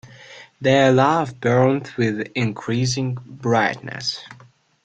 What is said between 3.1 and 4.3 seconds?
brightness.